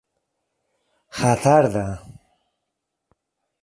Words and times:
hazarda 1.19 1.85